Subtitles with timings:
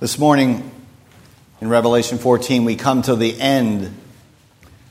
[0.00, 0.70] This morning
[1.60, 3.92] in Revelation 14, we come to the end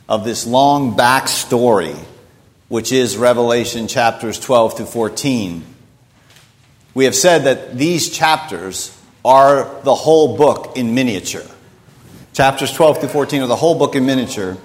[0.09, 1.97] of this long backstory,
[2.67, 5.63] which is Revelation chapters 12 to 14.
[6.93, 8.93] We have said that these chapters
[9.23, 11.45] are the whole book in miniature.
[12.33, 14.57] Chapters 12 to 14 are the whole book in miniature.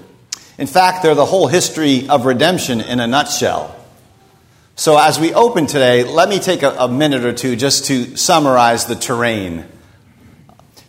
[0.58, 3.76] In fact, they're the whole history of redemption in a nutshell.
[4.74, 8.16] So, as we open today, let me take a, a minute or two just to
[8.16, 9.66] summarize the terrain.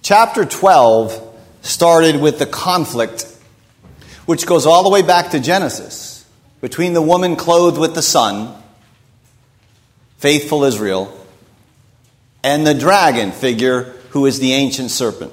[0.03, 3.25] Chapter 12 started with the conflict,
[4.25, 6.25] which goes all the way back to Genesis,
[6.59, 8.53] between the woman clothed with the sun,
[10.17, 11.17] faithful Israel,
[12.43, 15.31] and the dragon figure who is the ancient serpent.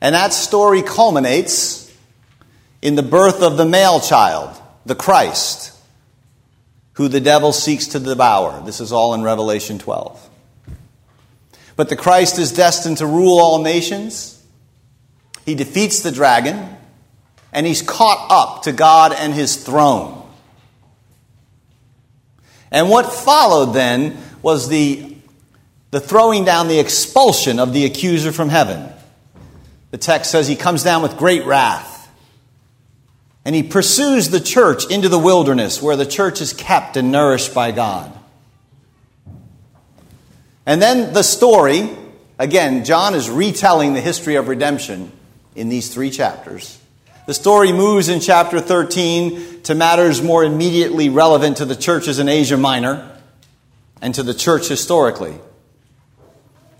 [0.00, 1.92] And that story culminates
[2.82, 5.76] in the birth of the male child, the Christ,
[6.92, 8.62] who the devil seeks to devour.
[8.64, 10.27] This is all in Revelation 12.
[11.78, 14.44] But the Christ is destined to rule all nations.
[15.46, 16.76] He defeats the dragon,
[17.52, 20.28] and he's caught up to God and his throne.
[22.72, 25.14] And what followed then was the,
[25.92, 28.92] the throwing down, the expulsion of the accuser from heaven.
[29.92, 32.10] The text says he comes down with great wrath.
[33.44, 37.54] And he pursues the church into the wilderness where the church is kept and nourished
[37.54, 38.17] by God.
[40.68, 41.88] And then the story,
[42.38, 45.10] again, John is retelling the history of redemption
[45.56, 46.78] in these three chapters.
[47.24, 52.28] The story moves in chapter 13 to matters more immediately relevant to the churches in
[52.28, 53.18] Asia Minor
[54.02, 55.34] and to the church historically.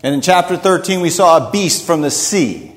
[0.03, 2.69] And in chapter 13, we saw a beast from the sea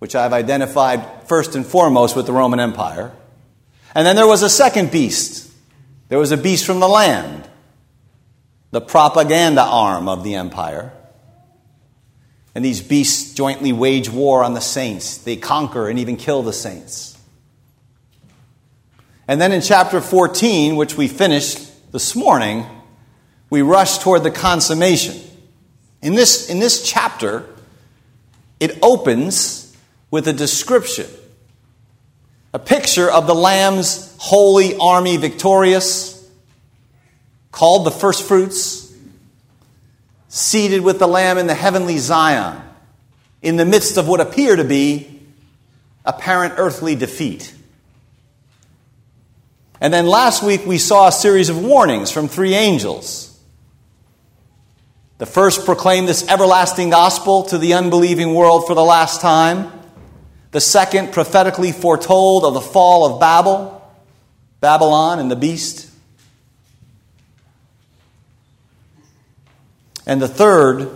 [0.00, 3.12] which I've identified first and foremost with the Roman Empire.
[3.94, 5.48] And then there was a second beast.
[6.08, 7.41] There was a beast from the land,
[8.72, 10.92] the propaganda arm of the empire.
[12.54, 15.18] And these beasts jointly wage war on the saints.
[15.18, 17.16] They conquer and even kill the saints.
[19.28, 22.66] And then in chapter 14, which we finished this morning,
[23.50, 25.20] we rush toward the consummation.
[26.02, 27.46] In this, in this chapter,
[28.58, 29.76] it opens
[30.10, 31.06] with a description,
[32.52, 36.11] a picture of the Lamb's holy army victorious,
[37.52, 38.92] called the first fruits,
[40.28, 42.60] seated with the Lamb in the heavenly Zion,
[43.42, 45.20] in the midst of what appear to be
[46.04, 47.54] apparent earthly defeat.
[49.80, 53.28] And then last week we saw a series of warnings from three angels.
[55.18, 59.70] The first proclaimed this everlasting gospel to the unbelieving world for the last time.
[60.50, 63.80] The second prophetically foretold of the fall of Babel,
[64.60, 65.91] Babylon and the beast.
[70.06, 70.90] And the third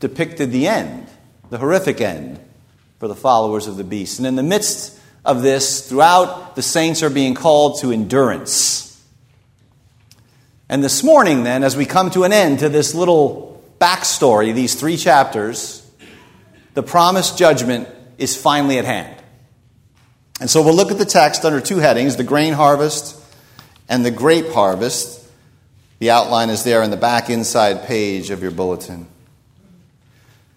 [0.00, 1.06] depicted the end,
[1.50, 2.40] the horrific end
[2.98, 4.18] for the followers of the beast.
[4.18, 8.86] And in the midst of this, throughout, the saints are being called to endurance.
[10.68, 14.74] And this morning, then, as we come to an end to this little backstory, these
[14.74, 15.84] three chapters,
[16.74, 19.16] the promised judgment is finally at hand.
[20.40, 23.16] And so we'll look at the text under two headings the grain harvest
[23.88, 25.19] and the grape harvest.
[26.00, 29.06] The outline is there in the back inside page of your bulletin.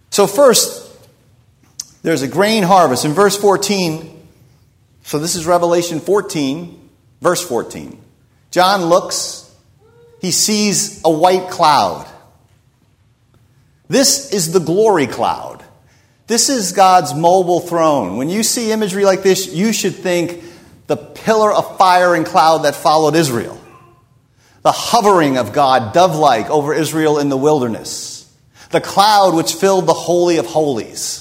[0.09, 0.89] So, first,
[2.01, 3.05] there's a grain harvest.
[3.05, 4.27] In verse 14,
[5.03, 6.89] so this is Revelation 14,
[7.21, 8.01] verse 14.
[8.51, 9.53] John looks,
[10.21, 12.07] he sees a white cloud.
[13.87, 15.63] This is the glory cloud.
[16.27, 18.17] This is God's mobile throne.
[18.17, 20.41] When you see imagery like this, you should think
[20.87, 23.59] the pillar of fire and cloud that followed Israel,
[24.63, 28.33] the hovering of God, dove like, over Israel in the wilderness,
[28.71, 31.19] the cloud which filled the Holy of Holies.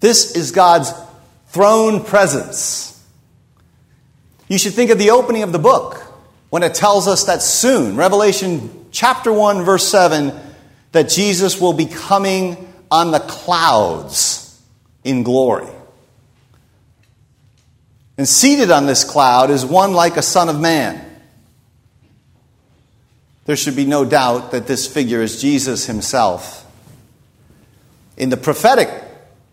[0.00, 0.92] This is God's
[1.48, 3.02] throne presence.
[4.48, 5.96] You should think of the opening of the book
[6.50, 10.32] when it tells us that soon, Revelation chapter 1, verse 7,
[10.92, 14.62] that Jesus will be coming on the clouds
[15.02, 15.68] in glory.
[18.16, 21.04] And seated on this cloud is one like a son of man.
[23.44, 26.66] There should be no doubt that this figure is Jesus himself.
[28.16, 28.88] In the prophetic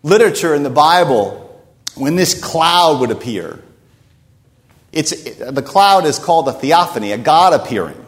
[0.02, 1.62] literature in the Bible,
[1.94, 3.62] when this cloud would appear,
[4.92, 7.98] it's, the cloud is called a theophany, a God appearing.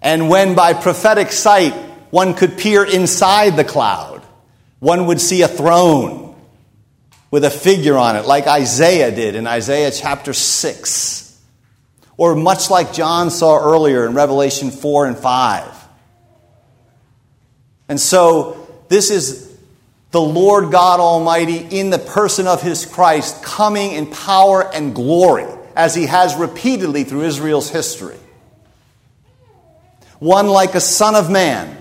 [0.00, 1.74] And when by prophetic sight
[2.10, 4.22] one could peer inside the cloud.
[4.80, 6.34] One would see a throne
[7.30, 11.29] with a figure on it, like Isaiah did in Isaiah chapter 6.
[12.20, 15.88] Or much like John saw earlier in Revelation 4 and 5.
[17.88, 19.50] And so, this is
[20.10, 25.46] the Lord God Almighty in the person of his Christ coming in power and glory,
[25.74, 28.18] as he has repeatedly through Israel's history.
[30.18, 31.74] One like a son of man.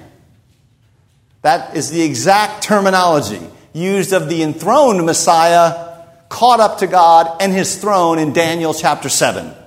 [1.42, 3.42] That is the exact terminology
[3.74, 5.98] used of the enthroned Messiah
[6.30, 9.59] caught up to God and his throne in Daniel chapter 7.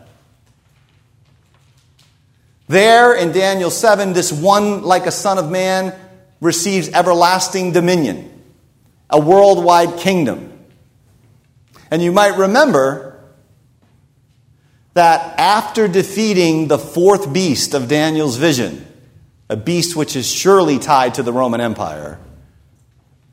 [2.72, 5.94] There in Daniel 7, this one like a son of man
[6.40, 8.42] receives everlasting dominion,
[9.10, 10.50] a worldwide kingdom.
[11.90, 13.22] And you might remember
[14.94, 18.86] that after defeating the fourth beast of Daniel's vision,
[19.50, 22.18] a beast which is surely tied to the Roman Empire,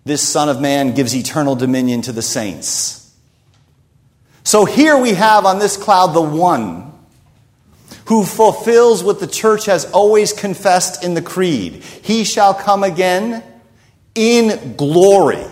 [0.03, 3.15] this Son of Man gives eternal dominion to the saints.
[4.43, 6.88] So here we have on this cloud the one
[8.09, 11.75] who fulfills what the church has always confessed in the creed.
[12.01, 13.43] He shall come again
[14.15, 15.45] in glory,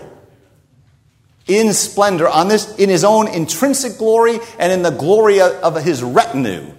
[1.46, 6.02] in splendor, on this, in his own intrinsic glory and in the glory of his
[6.02, 6.74] retinue,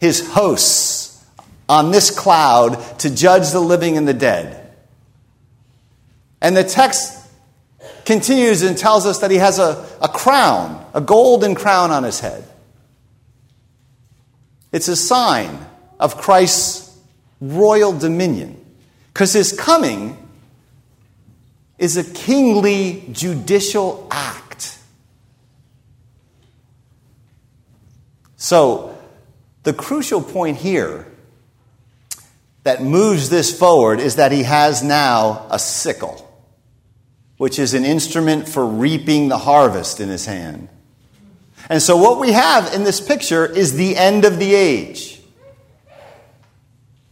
[0.00, 1.22] his hosts,
[1.68, 4.74] on this cloud to judge the living and the dead.
[6.40, 7.22] And the text
[8.06, 12.20] continues and tells us that he has a, a crown, a golden crown on his
[12.20, 12.48] head.
[14.72, 15.66] It's a sign
[15.98, 16.96] of Christ's
[17.40, 18.64] royal dominion.
[19.12, 20.16] Because his coming
[21.78, 24.78] is a kingly judicial act.
[28.36, 28.96] So,
[29.62, 31.06] the crucial point here
[32.62, 36.30] that moves this forward is that he has now a sickle,
[37.36, 40.68] which is an instrument for reaping the harvest in his hand.
[41.68, 45.20] And so, what we have in this picture is the end of the age.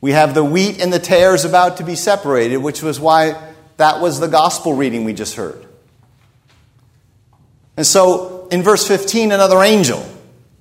[0.01, 4.01] We have the wheat and the tares about to be separated, which was why that
[4.01, 5.67] was the gospel reading we just heard.
[7.77, 10.07] And so, in verse 15, another angel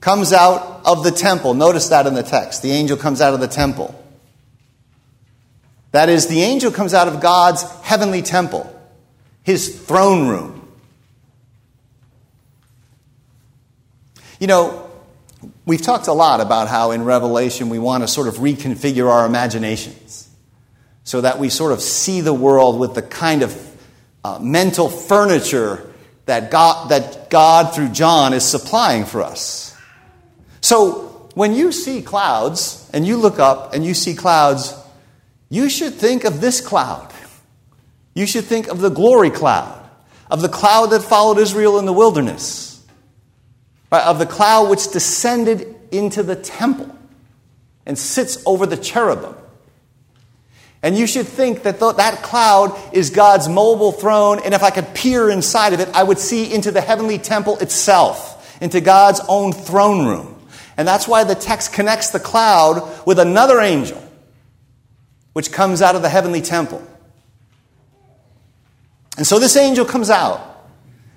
[0.02, 1.54] comes out of the temple.
[1.54, 2.62] Notice that in the text.
[2.62, 4.00] The angel comes out of the temple.
[5.92, 8.70] That is, the angel comes out of God's heavenly temple,
[9.44, 10.65] his throne room.
[14.40, 14.90] You know,
[15.66, 19.26] we've talked a lot about how in Revelation we want to sort of reconfigure our
[19.26, 20.30] imaginations
[21.06, 23.78] so that we sort of see the world with the kind of
[24.26, 25.90] uh, mental furniture
[26.26, 29.78] that God, that God, through John, is supplying for us.
[30.62, 34.74] So, when you see clouds and you look up and you see clouds,
[35.50, 37.14] you should think of this cloud.
[38.16, 39.88] You should think of the glory cloud,
[40.32, 42.75] of the cloud that followed Israel in the wilderness
[44.02, 46.96] of the cloud which descended into the temple
[47.86, 49.36] and sits over the cherubim.
[50.82, 54.70] And you should think that th- that cloud is God's mobile throne, and if I
[54.70, 59.20] could peer inside of it, I would see into the heavenly temple itself, into God's
[59.28, 60.36] own throne room.
[60.78, 64.02] And that's why the text connects the cloud with another angel,
[65.34, 66.86] which comes out of the heavenly temple.
[69.18, 70.55] And so this angel comes out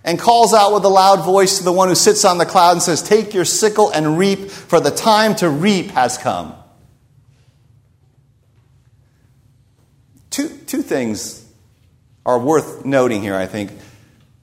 [0.05, 2.73] and calls out with a loud voice to the one who sits on the cloud
[2.73, 6.55] and says, Take your sickle and reap, for the time to reap has come.
[10.31, 11.45] Two, two things
[12.25, 13.73] are worth noting here, I think.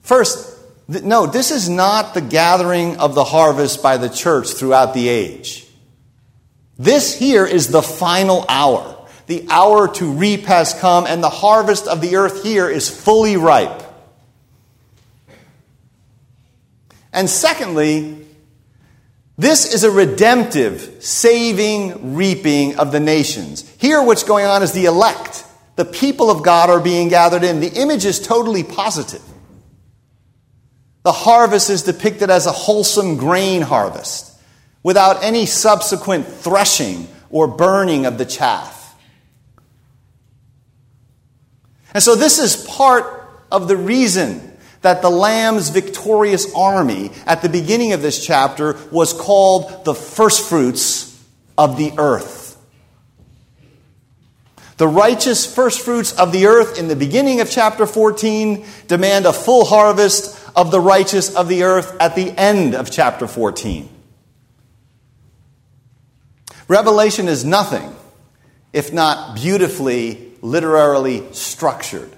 [0.01, 0.59] First,
[0.91, 5.07] th- no, this is not the gathering of the harvest by the church throughout the
[5.07, 5.67] age.
[6.77, 8.91] This here is the final hour.
[9.27, 13.37] The hour to reap has come, and the harvest of the earth here is fully
[13.37, 13.83] ripe.
[17.15, 18.25] And secondly,
[19.37, 23.67] this is a redemptive, saving reaping of the nations.
[23.77, 25.45] Here, what's going on is the elect.
[25.77, 27.61] The people of God are being gathered in.
[27.61, 29.21] The image is totally positive.
[31.03, 34.37] The harvest is depicted as a wholesome grain harvest
[34.83, 38.93] without any subsequent threshing or burning of the chaff.
[41.93, 44.54] And so, this is part of the reason
[44.85, 51.19] that the Lamb's victorious army at the beginning of this chapter was called the firstfruits
[51.57, 52.55] of the earth.
[54.77, 59.65] The righteous firstfruits of the earth in the beginning of chapter 14 demand a full
[59.65, 63.89] harvest of the righteous of the earth at the end of chapter 14.
[66.67, 67.95] Revelation is nothing
[68.71, 72.14] if not beautifully, literarily structured.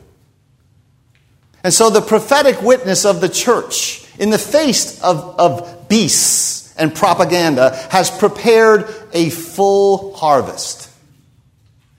[1.68, 6.96] And so the prophetic witness of the church, in the face of, of beasts and
[6.96, 10.90] propaganda, has prepared a full harvest.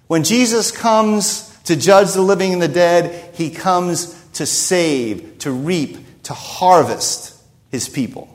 [0.06, 3.34] When Jesus comes to judge the living and the dead.
[3.34, 7.38] He comes to save, to reap, to harvest
[7.70, 8.26] his people.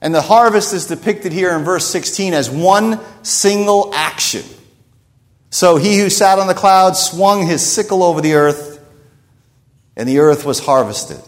[0.00, 4.44] And the harvest is depicted here in verse 16 as one single action.
[5.50, 8.69] So he who sat on the cloud swung his sickle over the earth,
[10.00, 11.20] and the earth was harvested.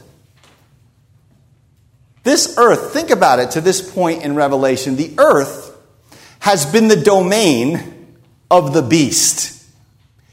[2.22, 5.76] This earth, think about it to this point in Revelation, the earth
[6.38, 8.16] has been the domain
[8.50, 9.62] of the beast.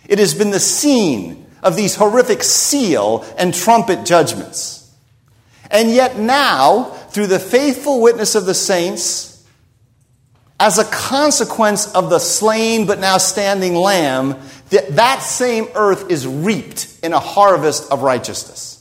[0.07, 4.89] It has been the scene of these horrific seal and trumpet judgments.
[5.69, 9.45] And yet now, through the faithful witness of the saints,
[10.61, 14.39] as a consequence of the slain but now standing lamb,
[14.69, 18.75] that, that same earth is reaped in a harvest of righteousness.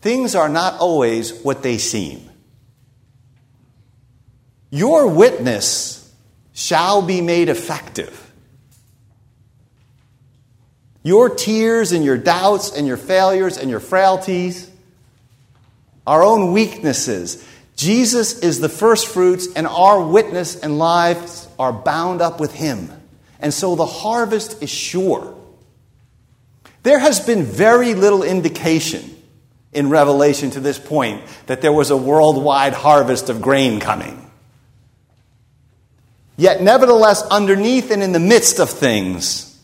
[0.00, 2.28] Things are not always what they seem.
[4.70, 6.12] Your witness
[6.52, 8.18] shall be made effective.
[11.02, 14.70] Your tears and your doubts and your failures and your frailties,
[16.06, 17.46] our own weaknesses.
[17.76, 23.01] Jesus is the first fruits, and our witness and lives are bound up with Him.
[23.42, 25.34] And so the harvest is sure.
[26.84, 29.16] There has been very little indication
[29.72, 34.30] in Revelation to this point that there was a worldwide harvest of grain coming.
[36.36, 39.60] Yet, nevertheless, underneath and in the midst of things,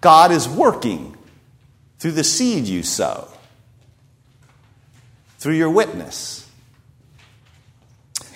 [0.00, 1.16] God is working
[1.98, 3.28] through the seed you sow,
[5.38, 6.47] through your witness.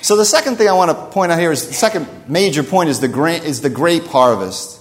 [0.02, 2.88] So, the second thing I want to point out here is the second major point
[2.88, 4.80] is the, is the grape harvest.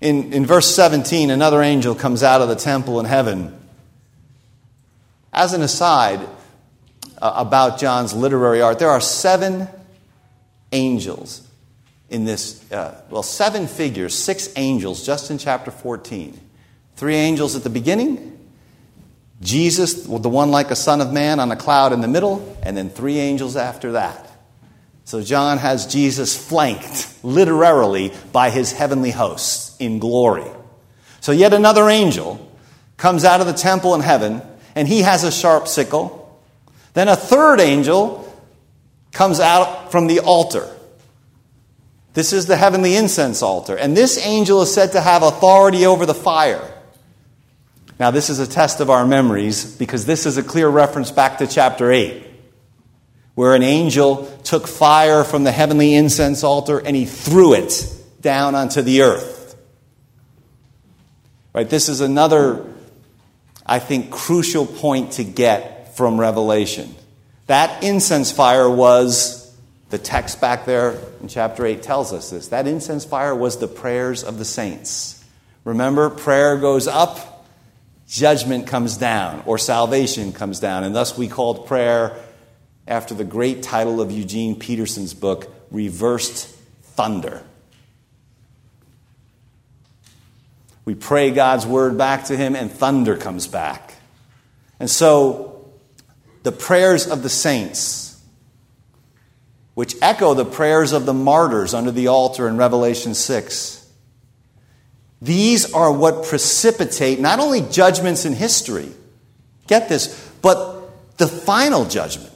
[0.00, 3.56] In, in verse 17, another angel comes out of the temple in heaven.
[5.32, 6.28] As an aside
[7.18, 9.68] uh, about John's literary art, there are seven
[10.72, 11.46] angels
[12.10, 16.36] in this, uh, well, seven figures, six angels just in chapter 14.
[16.96, 18.31] Three angels at the beginning,
[19.42, 22.76] Jesus, the one like a son of man on a cloud in the middle, and
[22.76, 24.30] then three angels after that.
[25.04, 30.48] So John has Jesus flanked literally by his heavenly hosts in glory.
[31.20, 32.50] So yet another angel
[32.96, 34.42] comes out of the temple in heaven,
[34.76, 36.40] and he has a sharp sickle.
[36.94, 38.32] Then a third angel
[39.10, 40.68] comes out from the altar.
[42.14, 43.76] This is the heavenly incense altar.
[43.76, 46.71] And this angel is said to have authority over the fire.
[48.02, 51.38] Now, this is a test of our memories because this is a clear reference back
[51.38, 52.26] to chapter 8
[53.36, 58.56] where an angel took fire from the heavenly incense altar and he threw it down
[58.56, 59.56] onto the earth.
[61.54, 61.70] Right?
[61.70, 62.66] This is another,
[63.64, 66.92] I think, crucial point to get from Revelation.
[67.46, 69.56] That incense fire was,
[69.90, 72.48] the text back there in chapter 8 tells us this.
[72.48, 75.24] That incense fire was the prayers of the saints.
[75.62, 77.28] Remember, prayer goes up,
[78.12, 80.84] judgment comes down, or salvation comes down.
[80.84, 82.14] And thus we called prayer
[82.86, 86.46] after the great title of Eugene Peterson's book, Reversed
[86.82, 87.42] Thunder.
[90.84, 93.94] We pray God's word back to him, and thunder comes back.
[94.78, 95.70] And so,
[96.42, 98.20] the prayers of the saints,
[99.72, 103.81] which echo the prayers of the martyrs under the altar in Revelation 6,
[105.22, 108.90] these are what precipitate not only judgments in history,
[109.66, 112.32] get this, but the final judgment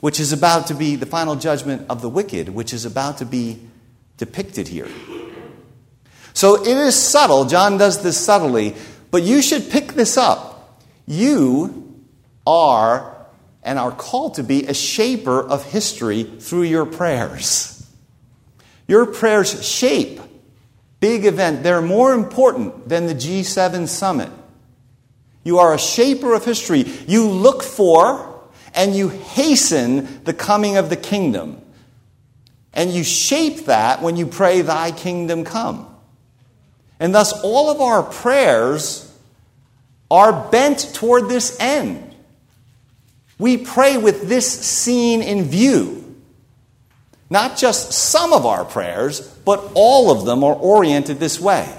[0.00, 3.26] which is about to be the final judgment of the wicked, which is about to
[3.26, 3.58] be
[4.16, 4.88] depicted here.
[6.34, 7.46] So it is subtle.
[7.46, 8.76] John does this subtly,
[9.10, 10.80] but you should pick this up.
[11.06, 12.04] You
[12.46, 13.16] are
[13.62, 17.74] and are called to be a shaper of history through your prayers.
[18.86, 20.20] Your prayers shape
[21.00, 21.62] big event.
[21.62, 24.30] They're more important than the G7 summit.
[25.44, 26.84] You are a shaper of history.
[27.06, 28.42] You look for
[28.74, 31.60] and you hasten the coming of the kingdom.
[32.72, 35.86] And you shape that when you pray, Thy kingdom come.
[37.00, 39.04] And thus, all of our prayers
[40.10, 42.14] are bent toward this end.
[43.38, 45.97] We pray with this scene in view.
[47.30, 51.72] Not just some of our prayers, but all of them are oriented this way.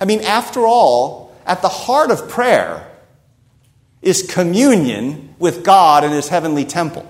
[0.00, 2.90] I mean, after all, at the heart of prayer
[4.00, 7.08] is communion with God in his heavenly temple.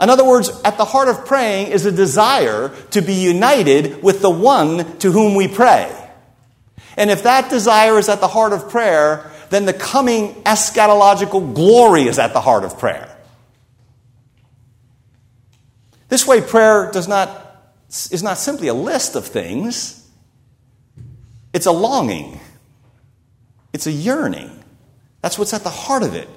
[0.00, 4.20] In other words, at the heart of praying is a desire to be united with
[4.20, 5.92] the one to whom we pray.
[6.96, 12.02] And if that desire is at the heart of prayer, then the coming eschatological glory
[12.08, 13.15] is at the heart of prayer.
[16.08, 17.30] This way, prayer does not,
[18.10, 20.08] is not simply a list of things,
[21.52, 22.40] it's a longing,
[23.72, 24.52] it's a yearning.
[25.22, 26.28] That's what's at the heart of it.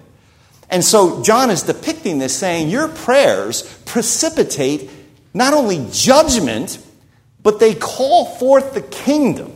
[0.69, 4.89] And so John is depicting this, saying, Your prayers precipitate
[5.33, 6.79] not only judgment,
[7.41, 9.53] but they call forth the kingdom.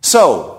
[0.00, 0.55] So,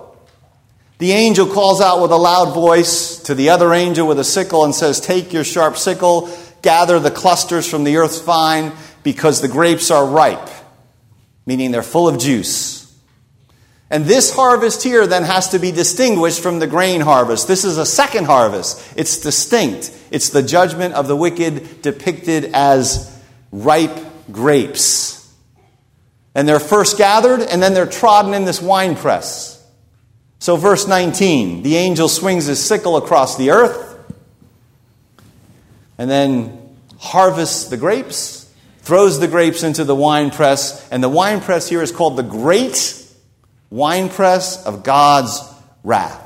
[1.00, 4.64] the angel calls out with a loud voice to the other angel with a sickle
[4.64, 6.30] and says, Take your sharp sickle,
[6.64, 8.72] gather the clusters from the earth's vine,
[9.04, 10.50] because the grapes are ripe,
[11.46, 12.78] meaning they're full of juice.
[13.90, 17.48] And this harvest here then has to be distinguished from the grain harvest.
[17.48, 18.82] This is a second harvest.
[18.98, 19.98] It's distinct.
[20.12, 23.16] It's the judgment of the wicked depicted as
[23.52, 23.98] ripe
[24.32, 25.34] grapes.
[26.36, 29.57] And they're first gathered, and then they're trodden in this winepress.
[30.40, 34.00] So, verse 19 the angel swings his sickle across the earth,
[35.98, 41.82] and then harvests the grapes, throws the grapes into the winepress, and the winepress here
[41.82, 43.04] is called the Great
[43.70, 45.42] Winepress of God's
[45.84, 46.24] Wrath.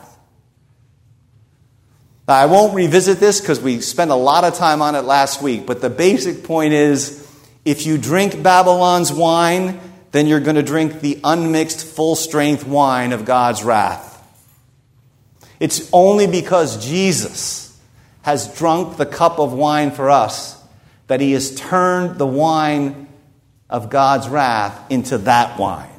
[2.27, 5.41] Now, I won't revisit this because we spent a lot of time on it last
[5.41, 7.27] week, but the basic point is
[7.65, 9.80] if you drink Babylon's wine,
[10.12, 14.10] then you're going to drink the unmixed, full strength wine of God's wrath.
[15.60, 17.80] It's only because Jesus
[18.24, 20.62] has drunk the cup of wine for us
[21.08, 23.08] that he has turned the wine
[23.70, 25.89] of God's wrath into that wine,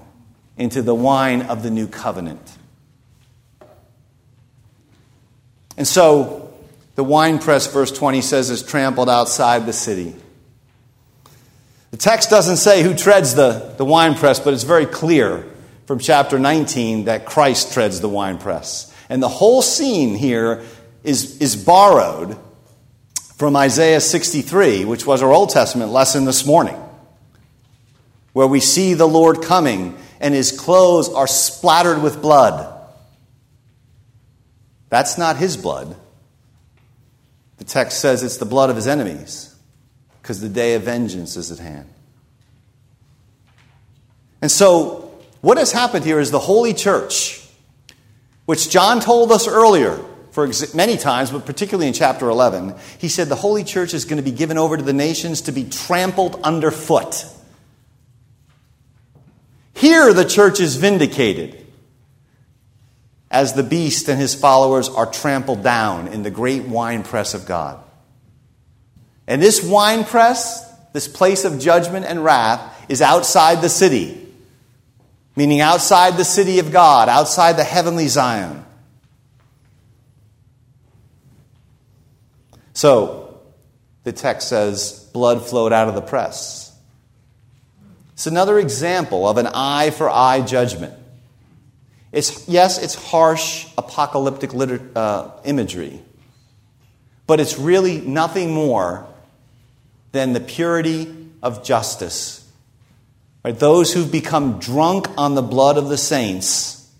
[0.56, 2.40] into the wine of the new covenant.
[5.76, 6.54] And so,
[6.94, 10.14] the winepress, verse 20 says, is trampled outside the city.
[11.92, 15.44] The text doesn't say who treads the, the winepress, but it's very clear
[15.86, 18.92] from chapter 19 that Christ treads the winepress.
[19.10, 20.64] And the whole scene here
[21.04, 22.38] is, is borrowed
[23.36, 26.82] from Isaiah 63, which was our Old Testament lesson this morning,
[28.32, 32.72] where we see the Lord coming and his clothes are splattered with blood.
[34.88, 35.94] That's not his blood.
[37.58, 39.51] The text says it's the blood of his enemies
[40.22, 41.88] because the day of vengeance is at hand.
[44.40, 47.44] And so, what has happened here is the Holy Church,
[48.46, 53.28] which John told us earlier, for many times, but particularly in chapter 11, he said
[53.28, 56.40] the Holy Church is going to be given over to the nations to be trampled
[56.42, 57.26] underfoot.
[59.74, 61.66] Here, the church is vindicated
[63.30, 67.82] as the beast and his followers are trampled down in the great winepress of God.
[69.32, 74.28] And this wine press, this place of judgment and wrath, is outside the city,
[75.36, 78.62] meaning outside the city of God, outside the heavenly Zion.
[82.74, 83.40] So,
[84.04, 86.70] the text says, blood flowed out of the press.
[88.12, 90.92] It's another example of an eye for eye judgment.
[92.12, 96.02] It's, yes, it's harsh apocalyptic liter- uh, imagery,
[97.26, 99.08] but it's really nothing more
[100.12, 102.50] than the purity of justice.
[103.44, 103.58] Right?
[103.58, 106.90] Those who've become drunk on the blood of the saints,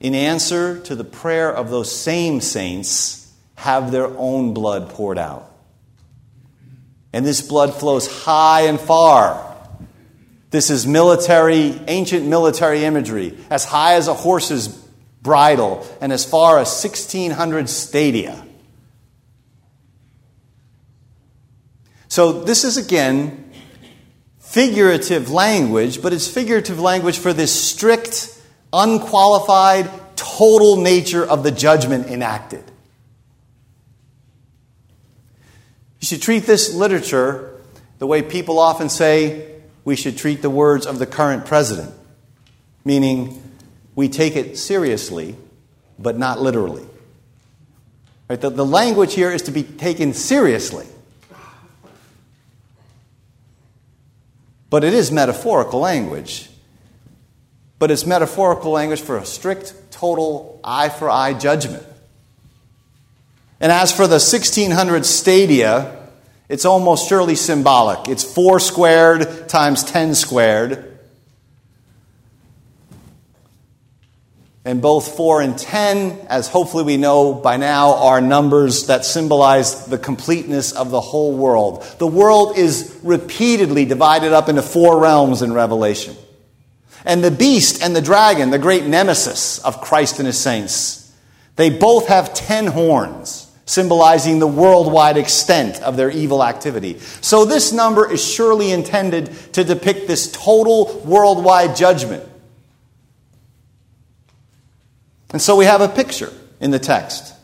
[0.00, 5.50] in answer to the prayer of those same saints, have their own blood poured out.
[7.12, 9.48] And this blood flows high and far.
[10.50, 14.68] This is military, ancient military imagery, as high as a horse's
[15.22, 18.44] bridle and as far as 1600 stadia.
[22.12, 23.50] So, this is again
[24.38, 28.38] figurative language, but it's figurative language for this strict,
[28.70, 32.62] unqualified, total nature of the judgment enacted.
[36.00, 37.58] You should treat this literature
[37.98, 41.94] the way people often say we should treat the words of the current president,
[42.84, 43.42] meaning
[43.94, 45.34] we take it seriously,
[45.98, 46.84] but not literally.
[48.28, 48.38] Right?
[48.38, 50.86] The, the language here is to be taken seriously.
[54.72, 56.48] But it is metaphorical language.
[57.78, 61.84] But it's metaphorical language for a strict, total eye for eye judgment.
[63.60, 66.08] And as for the 1600 stadia,
[66.48, 68.08] it's almost surely symbolic.
[68.08, 70.91] It's 4 squared times 10 squared.
[74.64, 79.86] And both 4 and 10, as hopefully we know by now, are numbers that symbolize
[79.86, 81.82] the completeness of the whole world.
[81.98, 86.14] The world is repeatedly divided up into four realms in Revelation.
[87.04, 91.12] And the beast and the dragon, the great nemesis of Christ and his saints,
[91.56, 97.00] they both have 10 horns, symbolizing the worldwide extent of their evil activity.
[97.20, 102.28] So this number is surely intended to depict this total worldwide judgment.
[105.32, 107.34] And so we have a picture in the text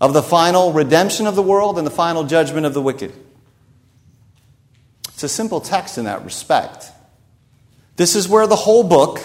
[0.00, 3.12] of the final redemption of the world and the final judgment of the wicked.
[5.08, 6.92] It's a simple text in that respect.
[7.96, 9.18] This is where the whole book,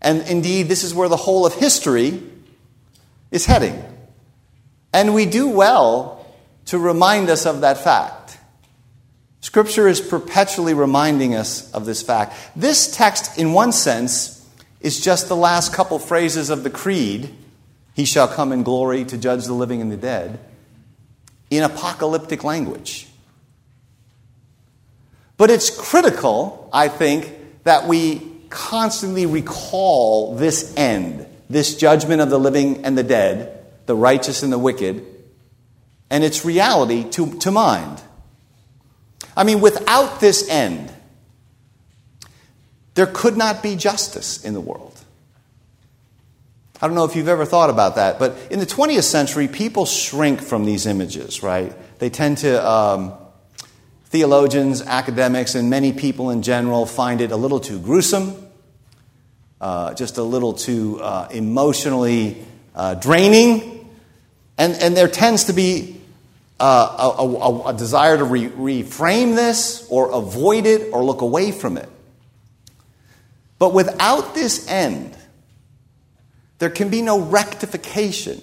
[0.00, 2.22] and indeed, this is where the whole of history
[3.30, 3.82] is heading.
[4.94, 6.26] And we do well
[6.66, 8.38] to remind us of that fact.
[9.42, 12.34] Scripture is perpetually reminding us of this fact.
[12.56, 14.35] This text, in one sense,
[14.86, 17.34] is just the last couple phrases of the Creed
[17.94, 20.38] He shall come in glory to judge the living and the dead
[21.50, 23.08] in apocalyptic language.
[25.36, 32.38] But it's critical, I think, that we constantly recall this end, this judgment of the
[32.38, 35.04] living and the dead, the righteous and the wicked,
[36.10, 38.00] and its reality to, to mind.
[39.36, 40.92] I mean, without this end,
[42.96, 44.98] there could not be justice in the world.
[46.82, 49.86] I don't know if you've ever thought about that, but in the 20th century, people
[49.86, 51.72] shrink from these images, right?
[52.00, 52.68] They tend to.
[52.68, 53.14] Um,
[54.08, 58.36] Theologians, academics, and many people in general find it a little too gruesome,
[59.60, 62.42] uh, just a little too uh, emotionally
[62.76, 63.94] uh, draining,
[64.56, 66.00] and, and there tends to be
[66.60, 71.50] uh, a, a, a, desire to re- reframe this or avoid it or look away
[71.50, 71.88] from it.
[73.58, 75.16] But without this end,
[76.58, 78.42] there can be no rectification,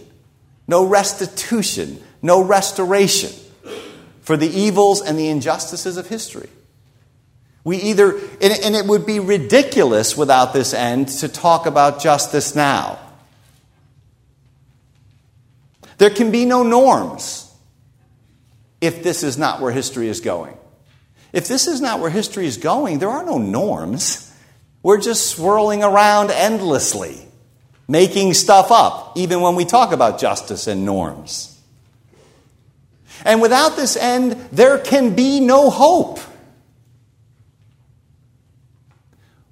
[0.67, 3.31] no restitution, no restoration
[4.21, 6.49] for the evils and the injustices of history.
[7.63, 12.99] We either, and it would be ridiculous without this end to talk about justice now.
[15.97, 17.49] There can be no norms
[18.81, 20.57] if this is not where history is going.
[21.31, 24.32] If this is not where history is going, there are no norms.
[24.83, 27.17] We're just swirling around endlessly,
[27.87, 31.49] making stuff up, even when we talk about justice and norms.
[33.25, 36.19] And without this end, there can be no hope.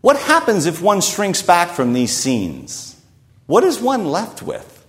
[0.02, 3.00] What happens if one shrinks back from these scenes?
[3.46, 4.86] What is one left with?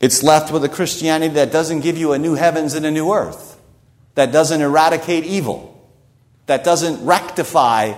[0.00, 3.12] It's left with a Christianity that doesn't give you a new heavens and a new
[3.12, 3.60] earth,
[4.14, 5.71] that doesn't eradicate evil,
[6.46, 7.94] that doesn't rectify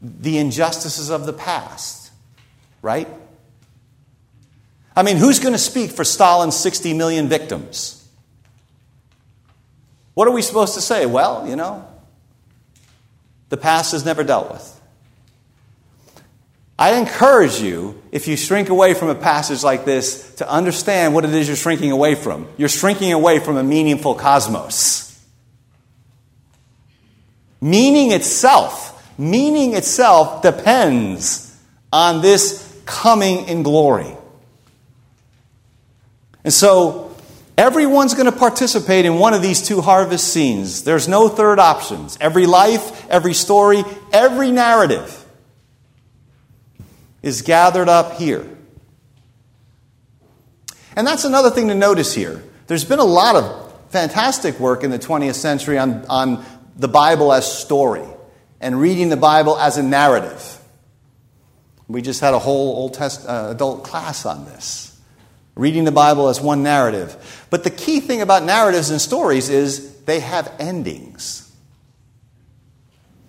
[0.00, 2.10] the injustices of the past,
[2.82, 3.08] right?
[4.96, 7.96] I mean, who's going to speak for Stalin's 60 million victims?
[10.14, 11.06] What are we supposed to say?
[11.06, 11.86] Well, you know,
[13.48, 14.80] the past is never dealt with.
[16.78, 21.26] I encourage you, if you shrink away from a passage like this, to understand what
[21.26, 22.48] it is you're shrinking away from.
[22.56, 25.09] You're shrinking away from a meaningful cosmos.
[27.60, 31.58] Meaning itself, meaning itself depends
[31.92, 34.16] on this coming in glory.
[36.42, 37.14] And so
[37.58, 40.84] everyone's going to participate in one of these two harvest scenes.
[40.84, 42.16] There's no third options.
[42.20, 45.16] Every life, every story, every narrative
[47.22, 48.46] is gathered up here.
[50.96, 52.42] And that's another thing to notice here.
[52.66, 56.44] There's been a lot of fantastic work in the 20th century on, on
[56.76, 58.06] the Bible as story
[58.60, 60.58] and reading the Bible as a narrative.
[61.88, 64.90] We just had a whole Old Test, uh, adult class on this
[65.60, 67.46] reading the Bible as one narrative.
[67.50, 71.54] But the key thing about narratives and stories is they have endings.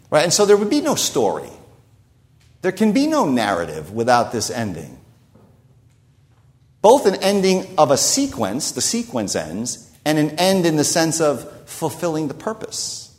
[0.10, 0.24] Right?
[0.24, 1.50] And so there would be no story.
[2.62, 4.98] There can be no narrative without this ending.
[6.82, 11.20] Both an ending of a sequence, the sequence ends, and an end in the sense
[11.20, 13.11] of fulfilling the purpose.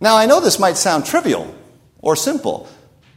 [0.00, 1.54] Now, I know this might sound trivial
[2.00, 2.68] or simple,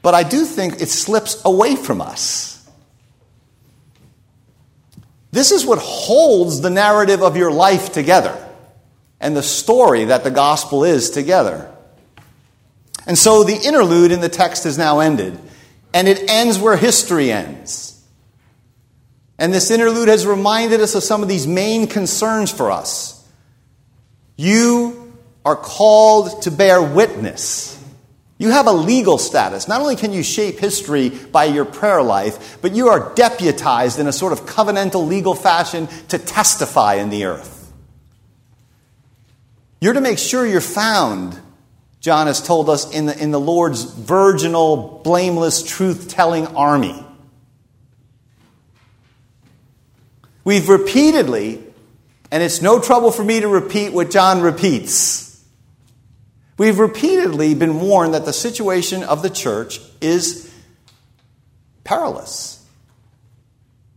[0.02, 2.70] but I do think it slips away from us.
[5.32, 8.38] This is what holds the narrative of your life together
[9.20, 11.72] and the story that the gospel is together.
[13.06, 15.39] And so the interlude in the text has now ended,
[15.94, 18.04] and it ends where history ends.
[19.38, 23.28] And this interlude has reminded us of some of these main concerns for us.
[24.36, 25.01] You
[25.44, 27.72] are called to bear witness
[28.42, 29.68] you have a legal status.
[29.68, 34.08] Not only can you shape history by your prayer life, but you are deputized in
[34.08, 37.72] a sort of covenantal legal fashion to testify in the earth.
[39.80, 41.40] You're to make sure you're found
[42.00, 46.96] John has told us in the, in the Lord's virginal, blameless, truth telling army.
[50.44, 51.64] We've repeatedly,
[52.32, 55.31] and it's no trouble for me to repeat what John repeats.
[56.58, 60.54] We've repeatedly been warned that the situation of the church is
[61.84, 62.58] perilous.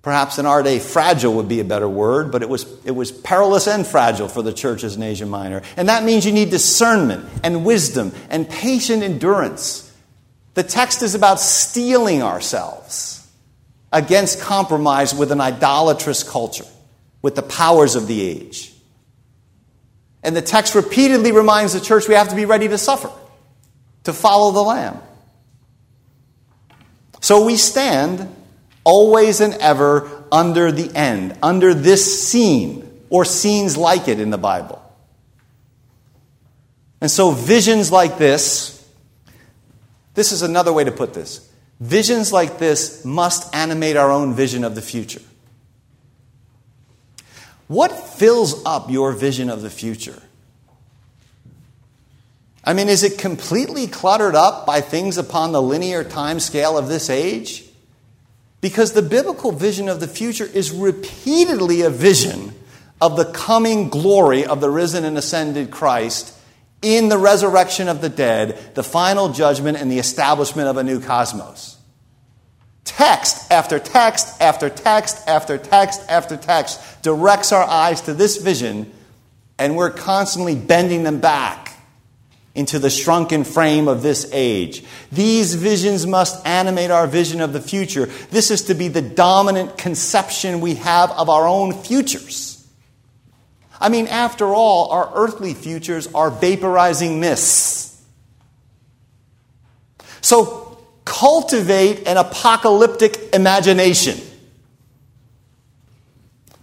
[0.02, 3.10] Perhaps in our day, fragile would be a better word, but it was, it was
[3.10, 5.62] perilous and fragile for the churches in Asia Minor.
[5.78, 9.90] And that means you need discernment and wisdom and patient endurance.
[10.52, 13.26] The text is about steeling ourselves
[13.94, 16.66] against compromise with an idolatrous culture,
[17.22, 18.73] with the powers of the age.
[20.24, 23.10] And the text repeatedly reminds the church we have to be ready to suffer,
[24.04, 24.98] to follow the Lamb.
[27.20, 28.34] So we stand
[28.84, 34.38] always and ever under the end, under this scene, or scenes like it in the
[34.38, 34.80] Bible.
[37.00, 38.82] And so, visions like this,
[40.14, 41.50] this is another way to put this.
[41.80, 45.20] Visions like this must animate our own vision of the future.
[47.74, 50.22] What fills up your vision of the future?
[52.62, 56.86] I mean, is it completely cluttered up by things upon the linear time scale of
[56.86, 57.64] this age?
[58.60, 62.54] Because the biblical vision of the future is repeatedly a vision
[63.00, 66.32] of the coming glory of the risen and ascended Christ
[66.80, 71.00] in the resurrection of the dead, the final judgment, and the establishment of a new
[71.00, 71.73] cosmos.
[72.84, 78.92] Text after text after text after text after text directs our eyes to this vision,
[79.58, 81.64] and we're constantly bending them back
[82.54, 84.84] into the shrunken frame of this age.
[85.10, 88.06] These visions must animate our vision of the future.
[88.30, 92.64] This is to be the dominant conception we have of our own futures.
[93.80, 98.00] I mean, after all, our earthly futures are vaporizing mists.
[100.20, 100.63] So
[101.24, 104.20] cultivate an apocalyptic imagination.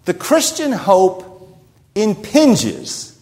[0.06, 1.58] The Christian hope
[1.96, 3.20] impinges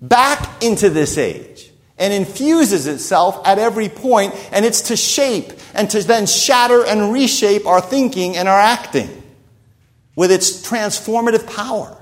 [0.00, 5.90] back into this age and infuses itself at every point, and it's to shape and
[5.90, 9.10] to then shatter and reshape our thinking and our acting
[10.16, 11.94] with its transformative power.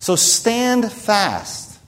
[0.00, 1.78] So stand fast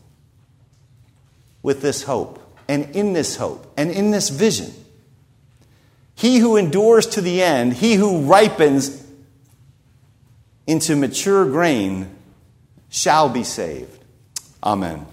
[1.64, 4.72] with this hope, and in this hope, and in this vision.
[6.14, 9.04] He who endures to the end, he who ripens
[10.66, 12.14] into mature grain,
[12.90, 13.98] shall be saved.
[14.62, 15.06] Amen.